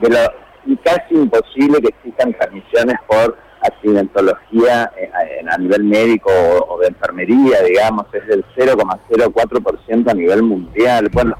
de 0.00 0.10
lo 0.10 0.18
y 0.66 0.76
casi 0.76 1.14
imposible 1.14 1.80
que 1.80 1.88
existan 1.88 2.34
transmisiones 2.34 2.96
por 3.06 3.38
accidentología 3.62 4.92
eh, 4.98 5.10
a 5.50 5.56
nivel 5.56 5.84
médico 5.84 6.30
o, 6.68 6.78
de 6.78 6.88
enfermería, 6.88 7.62
digamos, 7.62 8.06
es 8.12 8.26
del 8.26 8.44
0,04% 8.54 10.10
a 10.10 10.14
nivel 10.14 10.42
mundial. 10.42 11.08
Bueno, 11.12 11.34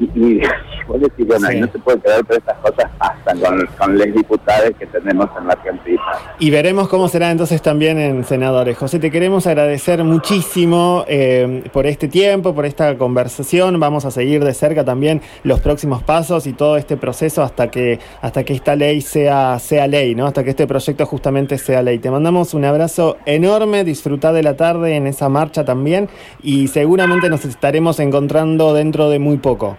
y, 0.00 0.04
y 0.04 0.42
vos 0.92 1.00
decís, 1.00 1.26
bueno, 1.26 1.48
no 1.50 1.72
se 1.72 1.78
puede 1.78 1.98
creer, 2.00 2.24
pero 2.26 2.38
estas 2.38 2.58
cosas 2.58 2.90
pasan 2.98 3.40
con, 3.40 3.66
con 3.78 3.98
los 3.98 4.06
diputados 4.12 4.70
que 4.78 4.86
tenemos 4.86 5.28
en 5.38 5.46
la 5.46 5.52
Argentina. 5.54 6.02
Y 6.38 6.50
veremos 6.50 6.88
cómo 6.88 7.08
será 7.08 7.30
entonces 7.30 7.62
también 7.62 7.98
en 7.98 8.24
senadores. 8.24 8.76
José, 8.76 8.98
te 8.98 9.10
queremos 9.10 9.46
agradecer 9.46 10.04
muchísimo 10.04 11.04
eh, 11.08 11.64
por 11.72 11.86
este 11.86 12.08
tiempo, 12.08 12.54
por 12.54 12.66
esta 12.66 12.96
conversación. 12.98 13.80
Vamos 13.80 14.04
a 14.04 14.10
seguir 14.10 14.44
de 14.44 14.52
cerca 14.54 14.84
también 14.84 15.22
los 15.44 15.60
próximos 15.60 16.02
pasos 16.02 16.46
y 16.46 16.52
todo 16.52 16.76
este 16.76 16.96
proceso 16.96 17.42
hasta 17.42 17.70
que, 17.70 17.98
hasta 18.20 18.44
que 18.44 18.52
esta 18.52 18.76
ley 18.76 19.00
sea, 19.00 19.58
sea 19.58 19.86
ley, 19.86 20.14
¿no? 20.14 20.26
Hasta 20.26 20.44
que 20.44 20.50
este 20.50 20.66
proyecto 20.66 21.06
justamente 21.06 21.58
sea 21.58 21.82
ley. 21.82 21.98
Te 21.98 22.10
mandamos 22.10 22.54
un 22.54 22.64
abrazo 22.64 23.16
enorme, 23.24 23.84
disfrutar 23.84 24.34
de 24.34 24.42
la 24.42 24.56
tarde 24.56 24.96
en 24.96 25.06
esa 25.06 25.28
marcha 25.28 25.64
también 25.64 26.08
y 26.42 26.68
seguramente 26.68 27.28
nos 27.28 27.44
estaremos 27.44 27.98
encontrando 28.00 28.74
dentro 28.74 29.08
de 29.08 29.18
muy 29.18 29.38
poco. 29.38 29.76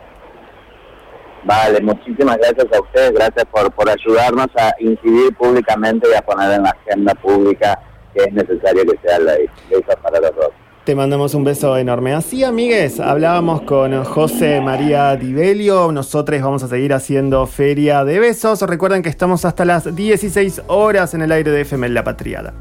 Vale, 1.45 1.81
muchísimas 1.81 2.37
gracias 2.37 2.67
a 2.73 2.81
ustedes, 2.81 3.11
gracias 3.11 3.45
por, 3.51 3.71
por 3.71 3.89
ayudarnos 3.89 4.47
a 4.57 4.73
incidir 4.79 5.35
públicamente 5.35 6.07
y 6.11 6.15
a 6.15 6.21
poner 6.21 6.51
en 6.53 6.63
la 6.63 6.69
agenda 6.69 7.13
pública 7.15 7.77
que 8.13 8.23
es 8.23 8.33
necesario 8.33 8.83
que 8.83 8.97
sea 9.05 9.19
ley. 9.19 9.47
Besos 9.69 9.95
para 10.01 10.19
los 10.19 10.35
dos. 10.35 10.49
Te 10.85 10.95
mandamos 10.95 11.33
un 11.33 11.45
beso 11.45 11.77
enorme. 11.77 12.13
Así, 12.13 12.43
amigues, 12.43 12.99
hablábamos 12.99 13.61
con 13.61 14.03
José 14.03 14.59
María 14.59 15.15
Dibelio. 15.15 15.91
Nosotros 15.93 16.41
vamos 16.41 16.61
a 16.63 16.67
seguir 16.67 16.93
haciendo 16.93 17.45
Feria 17.47 18.03
de 18.03 18.19
Besos. 18.19 18.61
Recuerden 18.61 19.01
que 19.01 19.09
estamos 19.09 19.45
hasta 19.45 19.63
las 19.63 19.95
16 19.95 20.63
horas 20.67 21.13
en 21.13 21.21
el 21.21 21.31
aire 21.31 21.51
de 21.51 21.61
FM 21.61 21.87
La 21.89 22.03
Patriada. 22.03 22.53